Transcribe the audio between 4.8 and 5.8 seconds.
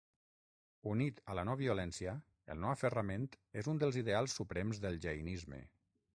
del jainisme.